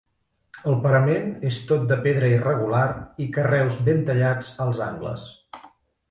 El 0.69 0.75
parament 0.85 1.27
és 1.49 1.57
tot 1.71 1.83
de 1.91 1.97
pedra 2.07 2.31
irregular 2.37 2.85
i 3.25 3.27
carreus 3.35 3.77
ben 3.89 4.01
tallats 4.07 4.49
als 4.65 4.81
angles. 4.87 5.27